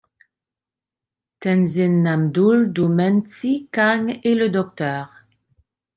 Tenzin 1.41 1.93
Namdul 2.05 2.59
du 2.73 2.85
Men 2.97 3.15
Tsee 3.23 3.67
Khang 3.71 4.05
et 4.23 4.33
le 4.33 4.49
Dr. 4.49 5.05